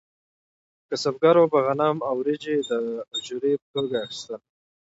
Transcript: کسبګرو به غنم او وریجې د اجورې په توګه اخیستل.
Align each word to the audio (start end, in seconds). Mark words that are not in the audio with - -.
کسبګرو 0.87 1.43
به 1.51 1.59
غنم 1.65 1.97
او 2.07 2.13
وریجې 2.19 2.55
د 2.69 2.71
اجورې 3.15 3.53
په 3.61 3.65
توګه 3.73 3.95
اخیستل. 4.05 4.41